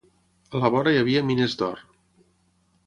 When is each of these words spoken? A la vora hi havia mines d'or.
A 0.59 0.61
la 0.63 0.71
vora 0.75 0.95
hi 0.95 0.99
havia 1.03 1.23
mines 1.29 1.57
d'or. 1.61 1.87